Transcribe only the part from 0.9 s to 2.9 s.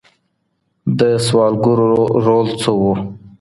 د سوداګرو رول څه و؟